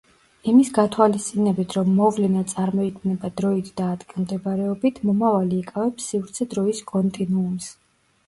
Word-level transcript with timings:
იმის 0.51 0.69
გათვალისწინებით, 0.75 1.73
რომ 1.79 1.89
მოვლენა 1.97 2.41
წარმოიქმნება 2.53 3.29
დროით 3.41 3.69
და 3.81 3.91
ადგილმდებარეობით, 3.97 4.97
მომავალი 5.09 5.59
იკავებს 5.65 6.07
სივრცე-დროის 6.15 6.81
კონტინუუმს. 6.93 7.69